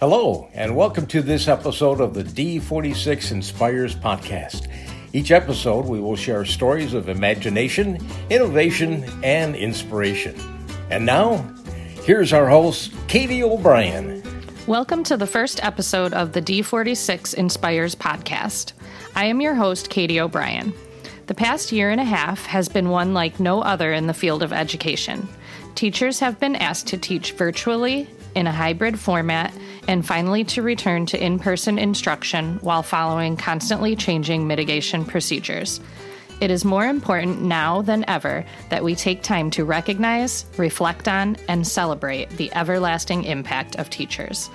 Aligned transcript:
Hello, 0.00 0.48
and 0.54 0.76
welcome 0.76 1.08
to 1.08 1.22
this 1.22 1.48
episode 1.48 2.00
of 2.00 2.14
the 2.14 2.22
D46 2.22 3.32
Inspires 3.32 3.96
podcast. 3.96 4.68
Each 5.12 5.32
episode, 5.32 5.86
we 5.86 5.98
will 5.98 6.14
share 6.14 6.44
stories 6.44 6.94
of 6.94 7.08
imagination, 7.08 7.98
innovation, 8.30 9.04
and 9.24 9.56
inspiration. 9.56 10.36
And 10.88 11.04
now, 11.04 11.38
here's 12.04 12.32
our 12.32 12.48
host, 12.48 12.92
Katie 13.08 13.42
O'Brien. 13.42 14.22
Welcome 14.68 15.02
to 15.02 15.16
the 15.16 15.26
first 15.26 15.64
episode 15.64 16.14
of 16.14 16.32
the 16.32 16.42
D46 16.42 17.34
Inspires 17.34 17.96
podcast. 17.96 18.74
I 19.16 19.24
am 19.24 19.40
your 19.40 19.56
host, 19.56 19.90
Katie 19.90 20.20
O'Brien. 20.20 20.72
The 21.26 21.34
past 21.34 21.72
year 21.72 21.90
and 21.90 22.00
a 22.00 22.04
half 22.04 22.46
has 22.46 22.68
been 22.68 22.90
one 22.90 23.14
like 23.14 23.40
no 23.40 23.62
other 23.62 23.92
in 23.92 24.06
the 24.06 24.14
field 24.14 24.44
of 24.44 24.52
education. 24.52 25.26
Teachers 25.74 26.20
have 26.20 26.38
been 26.38 26.54
asked 26.54 26.86
to 26.86 26.98
teach 26.98 27.32
virtually, 27.32 28.08
in 28.38 28.46
a 28.46 28.52
hybrid 28.52 28.98
format, 28.98 29.52
and 29.88 30.06
finally 30.06 30.44
to 30.44 30.62
return 30.62 31.04
to 31.06 31.22
in 31.22 31.38
person 31.38 31.78
instruction 31.78 32.58
while 32.62 32.84
following 32.84 33.36
constantly 33.36 33.96
changing 33.96 34.46
mitigation 34.46 35.04
procedures. 35.04 35.80
It 36.40 36.52
is 36.52 36.64
more 36.64 36.86
important 36.86 37.42
now 37.42 37.82
than 37.82 38.04
ever 38.06 38.44
that 38.68 38.84
we 38.84 38.94
take 38.94 39.22
time 39.24 39.50
to 39.50 39.64
recognize, 39.64 40.44
reflect 40.56 41.08
on, 41.08 41.36
and 41.48 41.66
celebrate 41.66 42.30
the 42.30 42.54
everlasting 42.54 43.24
impact 43.24 43.74
of 43.74 43.90
teachers. 43.90 44.48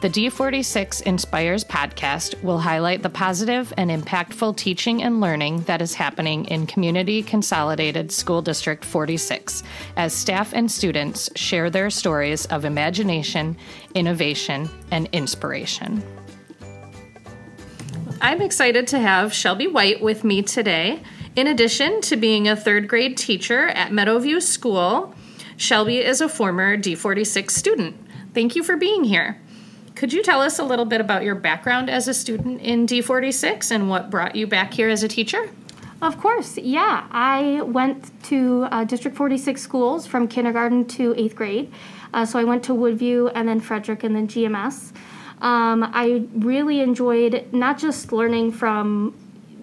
The 0.00 0.08
D46 0.08 1.02
Inspires 1.02 1.64
podcast 1.64 2.40
will 2.44 2.60
highlight 2.60 3.02
the 3.02 3.10
positive 3.10 3.74
and 3.76 3.90
impactful 3.90 4.56
teaching 4.56 5.02
and 5.02 5.20
learning 5.20 5.62
that 5.62 5.82
is 5.82 5.92
happening 5.92 6.44
in 6.44 6.68
Community 6.68 7.20
Consolidated 7.20 8.12
School 8.12 8.40
District 8.40 8.84
46 8.84 9.64
as 9.96 10.12
staff 10.12 10.54
and 10.54 10.70
students 10.70 11.28
share 11.34 11.68
their 11.68 11.90
stories 11.90 12.46
of 12.46 12.64
imagination, 12.64 13.56
innovation, 13.96 14.70
and 14.92 15.08
inspiration. 15.10 16.00
I'm 18.20 18.40
excited 18.40 18.86
to 18.88 19.00
have 19.00 19.34
Shelby 19.34 19.66
White 19.66 20.00
with 20.00 20.22
me 20.22 20.42
today. 20.42 21.02
In 21.34 21.48
addition 21.48 22.02
to 22.02 22.16
being 22.16 22.46
a 22.46 22.54
third 22.54 22.86
grade 22.86 23.16
teacher 23.16 23.66
at 23.66 23.90
Meadowview 23.90 24.42
School, 24.42 25.12
Shelby 25.56 25.98
is 25.98 26.20
a 26.20 26.28
former 26.28 26.76
D46 26.76 27.50
student. 27.50 27.96
Thank 28.32 28.54
you 28.54 28.62
for 28.62 28.76
being 28.76 29.02
here. 29.02 29.40
Could 29.98 30.12
you 30.12 30.22
tell 30.22 30.40
us 30.40 30.60
a 30.60 30.62
little 30.62 30.84
bit 30.84 31.00
about 31.00 31.24
your 31.24 31.34
background 31.34 31.90
as 31.90 32.06
a 32.06 32.14
student 32.14 32.60
in 32.60 32.86
D46 32.86 33.72
and 33.72 33.90
what 33.90 34.10
brought 34.10 34.36
you 34.36 34.46
back 34.46 34.72
here 34.72 34.88
as 34.88 35.02
a 35.02 35.08
teacher? 35.08 35.50
Of 36.00 36.20
course, 36.20 36.56
yeah. 36.56 37.08
I 37.10 37.62
went 37.62 38.12
to 38.26 38.68
uh, 38.70 38.84
District 38.84 39.16
46 39.16 39.60
schools 39.60 40.06
from 40.06 40.28
kindergarten 40.28 40.84
to 40.84 41.16
eighth 41.16 41.34
grade. 41.34 41.72
Uh, 42.14 42.24
so 42.24 42.38
I 42.38 42.44
went 42.44 42.62
to 42.66 42.74
Woodview 42.74 43.32
and 43.34 43.48
then 43.48 43.58
Frederick 43.58 44.04
and 44.04 44.14
then 44.14 44.28
GMS. 44.28 44.92
Um, 45.40 45.90
I 45.92 46.22
really 46.32 46.78
enjoyed 46.78 47.52
not 47.52 47.76
just 47.76 48.12
learning 48.12 48.52
from 48.52 49.16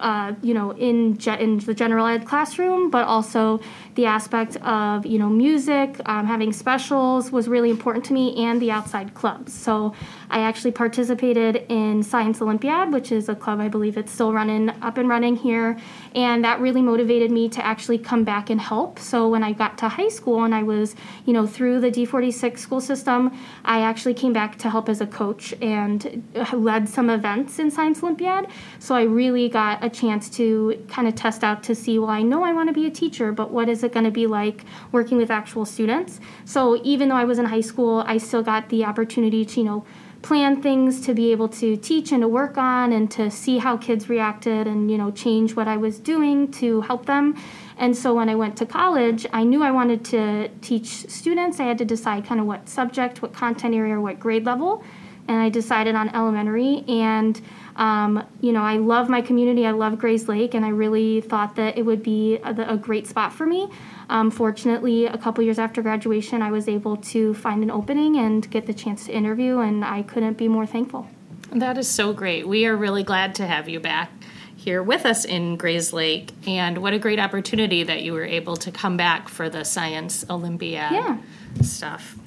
uh, 0.00 0.34
you 0.42 0.54
know, 0.54 0.72
in 0.72 1.18
ge- 1.18 1.28
in 1.28 1.58
the 1.58 1.74
general 1.74 2.06
ed 2.06 2.26
classroom, 2.26 2.90
but 2.90 3.04
also 3.06 3.60
the 3.94 4.06
aspect 4.06 4.56
of 4.56 5.04
you 5.04 5.18
know 5.18 5.28
music, 5.28 6.00
um, 6.06 6.26
having 6.26 6.52
specials 6.52 7.30
was 7.30 7.48
really 7.48 7.70
important 7.70 8.04
to 8.06 8.12
me, 8.12 8.44
and 8.44 8.60
the 8.60 8.70
outside 8.70 9.14
clubs. 9.14 9.52
So 9.52 9.94
I 10.30 10.40
actually 10.40 10.70
participated 10.72 11.66
in 11.68 12.02
Science 12.02 12.40
Olympiad, 12.40 12.92
which 12.92 13.12
is 13.12 13.28
a 13.28 13.34
club 13.34 13.60
I 13.60 13.68
believe 13.68 13.98
it's 13.98 14.12
still 14.12 14.32
running 14.32 14.70
up 14.80 14.96
and 14.96 15.08
running 15.08 15.36
here, 15.36 15.78
and 16.14 16.42
that 16.44 16.60
really 16.60 16.82
motivated 16.82 17.30
me 17.30 17.48
to 17.50 17.64
actually 17.64 17.98
come 17.98 18.24
back 18.24 18.48
and 18.48 18.60
help. 18.60 18.98
So 18.98 19.28
when 19.28 19.42
I 19.42 19.52
got 19.52 19.76
to 19.78 19.88
high 19.88 20.08
school 20.08 20.44
and 20.44 20.54
I 20.54 20.62
was 20.62 20.96
you 21.26 21.32
know 21.32 21.46
through 21.46 21.80
the 21.80 21.90
D46 21.90 22.58
school 22.58 22.80
system, 22.80 23.36
I 23.64 23.82
actually 23.82 24.14
came 24.14 24.32
back 24.32 24.56
to 24.58 24.70
help 24.70 24.88
as 24.88 25.00
a 25.00 25.06
coach 25.06 25.52
and 25.60 26.22
led 26.52 26.88
some 26.88 27.10
events 27.10 27.58
in 27.58 27.70
Science 27.70 28.02
Olympiad. 28.02 28.46
So 28.78 28.94
I 28.94 29.02
really 29.02 29.48
got 29.48 29.84
a 29.84 29.89
chance 29.90 30.30
to 30.30 30.84
kind 30.88 31.06
of 31.06 31.14
test 31.14 31.44
out 31.44 31.62
to 31.64 31.74
see, 31.74 31.98
well, 31.98 32.10
I 32.10 32.22
know 32.22 32.44
I 32.44 32.52
want 32.52 32.68
to 32.68 32.72
be 32.72 32.86
a 32.86 32.90
teacher, 32.90 33.32
but 33.32 33.50
what 33.50 33.68
is 33.68 33.84
it 33.84 33.92
going 33.92 34.04
to 34.04 34.10
be 34.10 34.26
like 34.26 34.64
working 34.92 35.18
with 35.18 35.30
actual 35.30 35.64
students? 35.64 36.20
So 36.44 36.80
even 36.82 37.08
though 37.08 37.16
I 37.16 37.24
was 37.24 37.38
in 37.38 37.46
high 37.46 37.60
school, 37.60 38.04
I 38.06 38.18
still 38.18 38.42
got 38.42 38.68
the 38.68 38.84
opportunity 38.84 39.44
to, 39.44 39.60
you 39.60 39.66
know, 39.66 39.84
plan 40.22 40.60
things 40.60 41.00
to 41.00 41.14
be 41.14 41.32
able 41.32 41.48
to 41.48 41.76
teach 41.76 42.12
and 42.12 42.22
to 42.22 42.28
work 42.28 42.58
on 42.58 42.92
and 42.92 43.10
to 43.10 43.30
see 43.30 43.58
how 43.58 43.76
kids 43.76 44.08
reacted 44.08 44.66
and 44.66 44.90
you 44.90 44.98
know 44.98 45.10
change 45.10 45.56
what 45.56 45.66
I 45.66 45.76
was 45.76 45.98
doing 45.98 46.50
to 46.52 46.82
help 46.82 47.06
them. 47.06 47.36
And 47.78 47.96
so 47.96 48.14
when 48.14 48.28
I 48.28 48.34
went 48.34 48.56
to 48.58 48.66
college, 48.66 49.26
I 49.32 49.44
knew 49.44 49.62
I 49.62 49.70
wanted 49.70 50.04
to 50.06 50.48
teach 50.60 51.08
students. 51.08 51.58
I 51.60 51.64
had 51.64 51.78
to 51.78 51.86
decide 51.86 52.26
kind 52.26 52.38
of 52.38 52.46
what 52.46 52.68
subject, 52.68 53.22
what 53.22 53.32
content 53.32 53.74
area, 53.74 53.98
what 53.98 54.20
grade 54.20 54.44
level. 54.44 54.84
And 55.28 55.38
I 55.38 55.48
decided 55.48 55.94
on 55.94 56.14
elementary 56.14 56.84
and 56.88 57.40
um, 57.80 58.22
you 58.42 58.52
know, 58.52 58.62
I 58.62 58.76
love 58.76 59.08
my 59.08 59.22
community. 59.22 59.66
I 59.66 59.70
love 59.70 59.94
Grayslake, 59.94 60.52
and 60.52 60.66
I 60.66 60.68
really 60.68 61.22
thought 61.22 61.56
that 61.56 61.78
it 61.78 61.82
would 61.82 62.02
be 62.02 62.36
a, 62.36 62.74
a 62.74 62.76
great 62.76 63.06
spot 63.06 63.32
for 63.32 63.46
me. 63.46 63.70
Um, 64.10 64.30
fortunately, 64.30 65.06
a 65.06 65.16
couple 65.16 65.42
years 65.42 65.58
after 65.58 65.80
graduation, 65.80 66.42
I 66.42 66.50
was 66.50 66.68
able 66.68 66.98
to 66.98 67.32
find 67.32 67.62
an 67.62 67.70
opening 67.70 68.18
and 68.18 68.48
get 68.50 68.66
the 68.66 68.74
chance 68.74 69.06
to 69.06 69.12
interview, 69.12 69.60
and 69.60 69.82
I 69.82 70.02
couldn't 70.02 70.36
be 70.36 70.46
more 70.46 70.66
thankful. 70.66 71.08
That 71.52 71.78
is 71.78 71.88
so 71.88 72.12
great. 72.12 72.46
We 72.46 72.66
are 72.66 72.76
really 72.76 73.02
glad 73.02 73.34
to 73.36 73.46
have 73.46 73.66
you 73.66 73.80
back 73.80 74.12
here 74.54 74.82
with 74.82 75.06
us 75.06 75.24
in 75.24 75.56
Grayslake, 75.56 76.32
and 76.46 76.82
what 76.82 76.92
a 76.92 76.98
great 76.98 77.18
opportunity 77.18 77.82
that 77.84 78.02
you 78.02 78.12
were 78.12 78.26
able 78.26 78.58
to 78.58 78.70
come 78.70 78.98
back 78.98 79.30
for 79.30 79.48
the 79.48 79.64
Science 79.64 80.26
Olympiad 80.28 80.92
yeah. 80.92 81.16
stuff. 81.62 82.19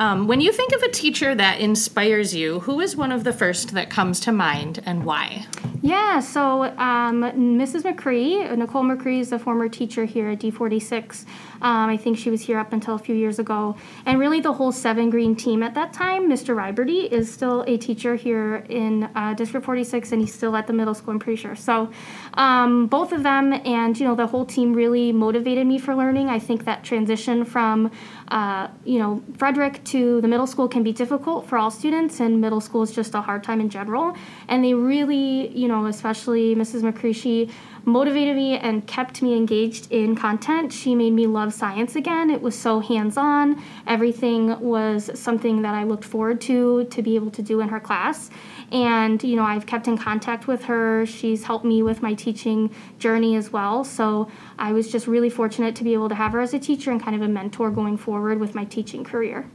Um, 0.00 0.26
when 0.26 0.40
you 0.40 0.50
think 0.50 0.72
of 0.72 0.82
a 0.82 0.88
teacher 0.88 1.34
that 1.34 1.60
inspires 1.60 2.34
you, 2.34 2.60
who 2.60 2.80
is 2.80 2.96
one 2.96 3.12
of 3.12 3.22
the 3.22 3.34
first 3.34 3.74
that 3.74 3.90
comes 3.90 4.18
to 4.20 4.32
mind 4.32 4.82
and 4.86 5.04
why? 5.04 5.46
Yeah, 5.82 6.20
so 6.20 6.62
um, 6.78 7.22
Mrs. 7.22 7.82
McCree, 7.82 8.56
Nicole 8.56 8.82
McCree 8.82 9.20
is 9.20 9.30
a 9.30 9.38
former 9.38 9.68
teacher 9.68 10.06
here 10.06 10.30
at 10.30 10.38
D46. 10.38 11.26
Um, 11.62 11.90
I 11.90 11.96
think 11.96 12.18
she 12.18 12.30
was 12.30 12.42
here 12.42 12.58
up 12.58 12.72
until 12.72 12.94
a 12.94 12.98
few 12.98 13.14
years 13.14 13.38
ago. 13.38 13.76
And 14.06 14.18
really, 14.18 14.40
the 14.40 14.52
whole 14.54 14.72
Seven 14.72 15.10
Green 15.10 15.36
team 15.36 15.62
at 15.62 15.74
that 15.74 15.92
time, 15.92 16.28
Mr. 16.28 16.54
Ryberty 16.54 17.10
is 17.10 17.32
still 17.32 17.62
a 17.66 17.76
teacher 17.76 18.14
here 18.14 18.64
in 18.68 19.04
uh, 19.14 19.34
District 19.34 19.64
46, 19.64 20.12
and 20.12 20.20
he's 20.20 20.34
still 20.34 20.56
at 20.56 20.66
the 20.66 20.72
middle 20.72 20.94
school, 20.94 21.12
I'm 21.12 21.18
pretty 21.18 21.40
sure. 21.40 21.56
So, 21.56 21.90
um, 22.34 22.86
both 22.86 23.12
of 23.12 23.22
them 23.22 23.52
and 23.52 23.98
you 23.98 24.06
know 24.06 24.14
the 24.14 24.26
whole 24.26 24.44
team 24.44 24.72
really 24.72 25.12
motivated 25.12 25.66
me 25.66 25.78
for 25.78 25.94
learning. 25.94 26.28
I 26.28 26.38
think 26.38 26.64
that 26.64 26.84
transition 26.84 27.44
from 27.44 27.90
uh, 28.28 28.68
you 28.84 28.98
know 28.98 29.22
Frederick 29.36 29.82
to 29.84 30.20
the 30.20 30.28
middle 30.28 30.46
school 30.46 30.68
can 30.68 30.82
be 30.82 30.92
difficult 30.92 31.46
for 31.46 31.58
all 31.58 31.70
students, 31.70 32.20
and 32.20 32.40
middle 32.40 32.60
school 32.60 32.82
is 32.82 32.92
just 32.92 33.14
a 33.14 33.20
hard 33.20 33.44
time 33.44 33.60
in 33.60 33.68
general. 33.68 34.16
And 34.48 34.64
they 34.64 34.74
really, 34.74 35.48
you 35.56 35.68
know, 35.68 35.86
especially 35.86 36.54
Mrs. 36.54 36.82
McCreashy 36.82 37.50
motivated 37.84 38.36
me 38.36 38.58
and 38.58 38.86
kept 38.86 39.22
me 39.22 39.36
engaged 39.36 39.90
in 39.90 40.14
content. 40.14 40.72
She 40.72 40.94
made 40.94 41.12
me 41.12 41.26
love 41.26 41.52
science 41.54 41.96
again. 41.96 42.30
It 42.30 42.40
was 42.40 42.58
so 42.58 42.80
hands 42.80 43.16
on. 43.16 43.62
Everything 43.86 44.58
was 44.60 45.10
something 45.18 45.62
that 45.62 45.74
I 45.74 45.84
looked 45.84 46.04
forward 46.04 46.40
to 46.42 46.84
to 46.84 47.02
be 47.02 47.14
able 47.14 47.30
to 47.32 47.42
do 47.42 47.60
in 47.60 47.68
her 47.68 47.80
class. 47.80 48.30
And, 48.72 49.22
you 49.22 49.36
know, 49.36 49.44
I've 49.44 49.66
kept 49.66 49.88
in 49.88 49.98
contact 49.98 50.46
with 50.46 50.64
her. 50.64 51.04
She's 51.06 51.44
helped 51.44 51.64
me 51.64 51.82
with 51.82 52.02
my 52.02 52.14
teaching 52.14 52.70
journey 52.98 53.36
as 53.36 53.52
well. 53.52 53.84
So 53.84 54.30
I 54.58 54.72
was 54.72 54.90
just 54.90 55.06
really 55.06 55.30
fortunate 55.30 55.74
to 55.76 55.84
be 55.84 55.92
able 55.92 56.08
to 56.08 56.14
have 56.14 56.32
her 56.32 56.40
as 56.40 56.54
a 56.54 56.58
teacher 56.58 56.90
and 56.90 57.02
kind 57.02 57.16
of 57.16 57.22
a 57.22 57.28
mentor 57.28 57.70
going 57.70 57.96
forward 57.96 58.38
with 58.38 58.54
my 58.54 58.64
teaching 58.64 59.04
career. 59.04 59.46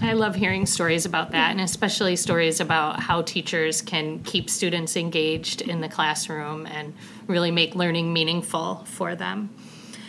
I 0.00 0.12
love 0.12 0.36
hearing 0.36 0.64
stories 0.64 1.06
about 1.06 1.32
that, 1.32 1.50
and 1.50 1.60
especially 1.60 2.14
stories 2.16 2.60
about 2.60 3.00
how 3.00 3.22
teachers 3.22 3.82
can 3.82 4.20
keep 4.20 4.48
students 4.48 4.96
engaged 4.96 5.60
in 5.60 5.80
the 5.80 5.88
classroom 5.88 6.66
and 6.66 6.94
really 7.26 7.50
make 7.50 7.74
learning 7.74 8.12
meaningful 8.12 8.84
for 8.84 9.16
them. 9.16 9.50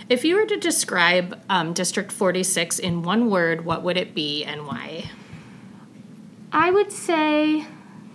If 0.09 0.25
you 0.25 0.35
were 0.35 0.45
to 0.45 0.57
describe 0.57 1.39
um, 1.49 1.73
District 1.73 2.11
46 2.11 2.79
in 2.79 3.03
one 3.03 3.29
word, 3.29 3.65
what 3.65 3.83
would 3.83 3.97
it 3.97 4.15
be 4.15 4.43
and 4.43 4.65
why? 4.65 5.09
I 6.51 6.71
would 6.71 6.91
say 6.91 7.65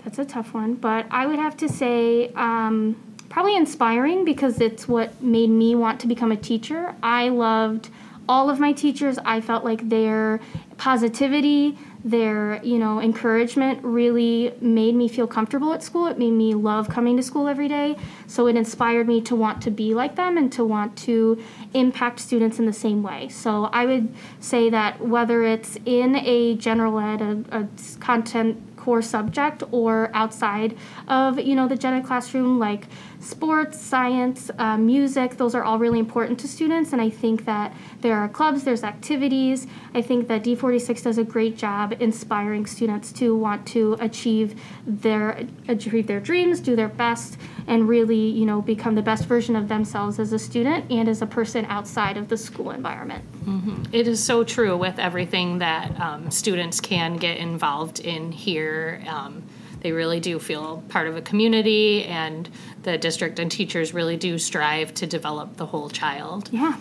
that's 0.04 0.18
a 0.18 0.24
tough 0.24 0.54
one, 0.54 0.74
but 0.74 1.06
I 1.10 1.26
would 1.26 1.38
have 1.38 1.56
to 1.58 1.68
say 1.68 2.32
um, 2.34 2.96
probably 3.28 3.56
inspiring 3.56 4.24
because 4.24 4.60
it's 4.60 4.86
what 4.86 5.22
made 5.22 5.50
me 5.50 5.74
want 5.74 6.00
to 6.00 6.06
become 6.06 6.30
a 6.30 6.36
teacher. 6.36 6.94
I 7.02 7.28
loved 7.30 7.90
all 8.28 8.50
of 8.50 8.58
my 8.58 8.72
teachers. 8.72 9.18
I 9.24 9.40
felt 9.40 9.64
like 9.64 9.88
their 9.88 10.40
positivity, 10.76 11.78
their 12.04 12.62
you 12.62 12.78
know 12.78 13.00
encouragement 13.00 13.82
really 13.82 14.54
made 14.60 14.94
me 14.94 15.08
feel 15.08 15.26
comfortable 15.26 15.72
at 15.72 15.82
school. 15.82 16.06
It 16.06 16.18
made 16.18 16.32
me 16.32 16.54
love 16.54 16.88
coming 16.88 17.16
to 17.16 17.22
school 17.22 17.48
every 17.48 17.68
day. 17.68 17.96
So 18.26 18.46
it 18.46 18.56
inspired 18.56 19.08
me 19.08 19.20
to 19.22 19.34
want 19.34 19.62
to 19.62 19.70
be 19.70 19.94
like 19.94 20.16
them 20.16 20.36
and 20.36 20.52
to 20.52 20.64
want 20.64 20.96
to 20.98 21.42
impact 21.72 22.20
students 22.20 22.58
in 22.58 22.66
the 22.66 22.72
same 22.72 23.02
way. 23.02 23.28
So 23.28 23.64
I 23.66 23.86
would 23.86 24.14
say 24.38 24.68
that 24.70 25.00
whether 25.00 25.42
it's 25.42 25.78
in 25.86 26.16
a 26.16 26.54
general 26.56 26.98
ed, 26.98 27.22
a, 27.22 27.58
a 27.58 27.68
content 28.00 28.73
core 28.84 29.02
subject 29.02 29.62
or 29.70 30.10
outside 30.12 30.76
of 31.08 31.30
you 31.38 31.54
know 31.54 31.66
the 31.66 31.76
gen 31.76 31.94
ed 31.94 32.04
classroom 32.04 32.58
like 32.58 32.84
sports, 33.24 33.80
science, 33.80 34.50
uh, 34.58 34.76
music, 34.76 35.36
those 35.38 35.54
are 35.54 35.64
all 35.64 35.78
really 35.78 35.98
important 35.98 36.38
to 36.38 36.46
students. 36.46 36.92
And 36.92 37.00
I 37.00 37.08
think 37.08 37.46
that 37.46 37.74
there 38.02 38.16
are 38.16 38.28
clubs, 38.28 38.64
there's 38.64 38.84
activities. 38.84 39.66
I 39.94 40.02
think 40.02 40.28
that 40.28 40.44
D46 40.44 41.02
does 41.02 41.18
a 41.18 41.24
great 41.24 41.56
job 41.56 41.94
inspiring 42.00 42.66
students 42.66 43.12
to 43.12 43.34
want 43.36 43.66
to 43.68 43.96
achieve 44.00 44.60
their 44.86 45.46
achieve 45.68 46.06
their 46.06 46.20
dreams, 46.20 46.60
do 46.60 46.76
their 46.76 46.88
best, 46.88 47.38
and 47.66 47.88
really, 47.88 48.28
you 48.28 48.44
know, 48.44 48.60
become 48.60 48.94
the 48.94 49.02
best 49.02 49.24
version 49.24 49.56
of 49.56 49.68
themselves 49.68 50.18
as 50.18 50.32
a 50.32 50.38
student 50.38 50.90
and 50.90 51.08
as 51.08 51.22
a 51.22 51.26
person 51.26 51.64
outside 51.66 52.16
of 52.16 52.28
the 52.28 52.36
school 52.36 52.70
environment. 52.70 53.24
Mm-hmm. 53.44 53.84
It 53.92 54.06
is 54.06 54.22
so 54.22 54.44
true 54.44 54.76
with 54.76 54.98
everything 54.98 55.58
that 55.58 55.98
um, 55.98 56.30
students 56.30 56.80
can 56.80 57.16
get 57.16 57.38
involved 57.38 58.00
in 58.00 58.32
here. 58.32 58.73
Um, 59.06 59.42
they 59.80 59.92
really 59.92 60.20
do 60.20 60.38
feel 60.38 60.82
part 60.88 61.06
of 61.08 61.16
a 61.16 61.20
community, 61.20 62.04
and 62.04 62.48
the 62.84 62.96
district 62.96 63.38
and 63.38 63.50
teachers 63.50 63.92
really 63.92 64.16
do 64.16 64.38
strive 64.38 64.94
to 64.94 65.06
develop 65.06 65.56
the 65.56 65.66
whole 65.66 65.90
child. 65.90 66.48
Yeah. 66.50 66.76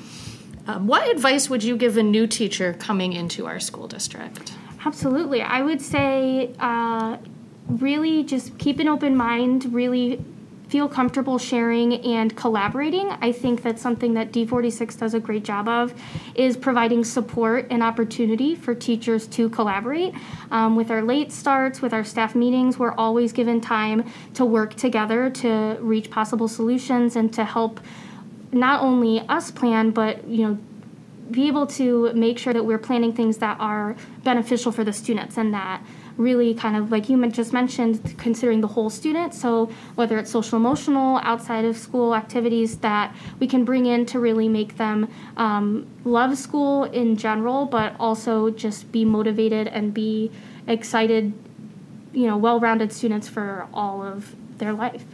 Um, 0.67 0.87
what 0.87 1.09
advice 1.09 1.49
would 1.49 1.63
you 1.63 1.75
give 1.75 1.97
a 1.97 2.03
new 2.03 2.25
teacher 2.27 2.73
coming 2.73 3.11
into 3.11 3.45
our 3.45 3.59
school 3.59 3.87
district? 3.87 4.53
Absolutely. 4.85 5.41
I 5.41 5.61
would 5.61 5.81
say 5.81 6.53
uh, 6.59 7.17
really 7.67 8.23
just 8.23 8.57
keep 8.57 8.79
an 8.79 8.87
open 8.87 9.15
mind, 9.17 9.73
really 9.73 10.23
feel 10.73 10.89
comfortable 10.89 11.37
sharing 11.37 11.93
and 12.03 12.35
collaborating. 12.35 13.07
I 13.21 13.31
think 13.31 13.61
that's 13.61 13.79
something 13.79 14.15
that 14.15 14.31
D46 14.31 14.97
does 14.97 15.13
a 15.13 15.19
great 15.19 15.43
job 15.43 15.69
of 15.69 15.93
is 16.33 16.57
providing 16.57 17.03
support 17.03 17.67
and 17.69 17.83
opportunity 17.83 18.55
for 18.55 18.73
teachers 18.73 19.27
to 19.27 19.49
collaborate. 19.49 20.15
Um, 20.49 20.75
with 20.75 20.89
our 20.89 21.03
late 21.03 21.31
starts, 21.31 21.83
with 21.83 21.93
our 21.93 22.03
staff 22.03 22.33
meetings, 22.33 22.79
we're 22.79 22.95
always 22.95 23.33
given 23.33 23.61
time 23.61 24.11
to 24.33 24.43
work 24.43 24.73
together 24.73 25.29
to 25.29 25.77
reach 25.79 26.09
possible 26.09 26.47
solutions 26.47 27.15
and 27.15 27.31
to 27.35 27.45
help 27.45 27.79
not 28.51 28.81
only 28.81 29.19
us 29.29 29.51
plan, 29.51 29.91
but 29.91 30.27
you 30.27 30.47
know 30.47 30.57
be 31.29 31.47
able 31.47 31.67
to 31.67 32.11
make 32.13 32.39
sure 32.39 32.53
that 32.53 32.65
we're 32.65 32.79
planning 32.79 33.13
things 33.13 33.37
that 33.37 33.57
are 33.59 33.95
beneficial 34.23 34.71
for 34.71 34.83
the 34.83 34.93
students 34.93 35.37
and 35.37 35.53
that 35.53 35.83
really 36.17 36.53
kind 36.53 36.75
of 36.75 36.91
like 36.91 37.09
you 37.09 37.23
just 37.29 37.53
mentioned 37.53 38.15
considering 38.17 38.61
the 38.61 38.67
whole 38.67 38.89
student 38.89 39.33
so 39.33 39.65
whether 39.95 40.17
it's 40.17 40.29
social 40.29 40.57
emotional 40.57 41.19
outside 41.23 41.65
of 41.65 41.75
school 41.75 42.13
activities 42.13 42.77
that 42.79 43.15
we 43.39 43.47
can 43.47 43.65
bring 43.65 43.85
in 43.85 44.05
to 44.05 44.19
really 44.19 44.47
make 44.47 44.77
them 44.77 45.09
um, 45.37 45.87
love 46.03 46.37
school 46.37 46.83
in 46.85 47.15
general 47.15 47.65
but 47.65 47.95
also 47.99 48.49
just 48.49 48.91
be 48.91 49.03
motivated 49.03 49.67
and 49.67 49.93
be 49.93 50.31
excited 50.67 51.33
you 52.13 52.27
know 52.27 52.37
well-rounded 52.37 52.91
students 52.91 53.27
for 53.27 53.67
all 53.73 54.03
of 54.03 54.35
their 54.57 54.73
life 54.73 55.05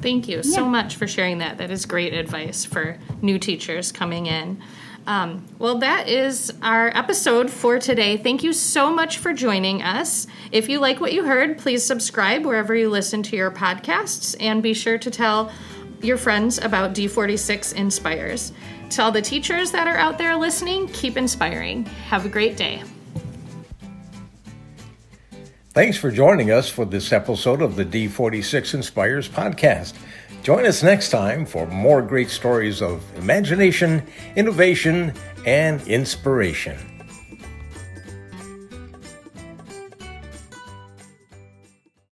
Thank 0.00 0.28
you 0.28 0.42
so 0.42 0.64
much 0.64 0.96
for 0.96 1.06
sharing 1.06 1.38
that. 1.38 1.58
That 1.58 1.70
is 1.70 1.84
great 1.84 2.14
advice 2.14 2.64
for 2.64 2.98
new 3.20 3.38
teachers 3.38 3.92
coming 3.92 4.26
in. 4.26 4.60
Um, 5.06 5.44
well, 5.58 5.78
that 5.78 6.08
is 6.08 6.52
our 6.62 6.88
episode 6.88 7.50
for 7.50 7.78
today. 7.78 8.16
Thank 8.16 8.42
you 8.42 8.52
so 8.52 8.90
much 8.92 9.18
for 9.18 9.32
joining 9.32 9.82
us. 9.82 10.26
If 10.50 10.68
you 10.68 10.78
like 10.78 11.00
what 11.00 11.12
you 11.12 11.24
heard, 11.24 11.58
please 11.58 11.84
subscribe 11.84 12.44
wherever 12.44 12.74
you 12.74 12.88
listen 12.88 13.22
to 13.24 13.36
your 13.36 13.50
podcasts 13.50 14.34
and 14.40 14.62
be 14.62 14.72
sure 14.72 14.98
to 14.98 15.10
tell 15.10 15.52
your 16.00 16.16
friends 16.16 16.58
about 16.58 16.94
D46 16.94 17.74
Inspires. 17.74 18.52
Tell 18.90 19.10
the 19.10 19.22
teachers 19.22 19.72
that 19.72 19.88
are 19.88 19.96
out 19.96 20.18
there 20.18 20.36
listening, 20.36 20.88
keep 20.88 21.16
inspiring. 21.16 21.84
Have 21.84 22.24
a 22.24 22.28
great 22.28 22.56
day. 22.56 22.82
Thanks 25.74 25.96
for 25.96 26.12
joining 26.12 26.52
us 26.52 26.68
for 26.68 26.84
this 26.84 27.12
episode 27.12 27.60
of 27.60 27.74
the 27.74 27.84
D46 27.84 28.74
Inspires 28.74 29.28
podcast. 29.28 29.94
Join 30.44 30.66
us 30.66 30.84
next 30.84 31.10
time 31.10 31.44
for 31.44 31.66
more 31.66 32.00
great 32.00 32.30
stories 32.30 32.80
of 32.80 33.02
imagination, 33.16 34.06
innovation, 34.36 35.12
and 35.44 35.84
inspiration. 35.88 36.93